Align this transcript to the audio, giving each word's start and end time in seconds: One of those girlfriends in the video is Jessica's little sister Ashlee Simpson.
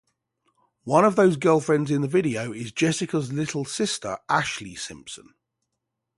One 0.83 1.05
of 1.05 1.15
those 1.15 1.37
girlfriends 1.37 1.91
in 1.91 2.01
the 2.01 2.07
video 2.07 2.51
is 2.51 2.71
Jessica's 2.71 3.31
little 3.31 3.65
sister 3.65 4.17
Ashlee 4.27 4.73
Simpson. 4.73 5.35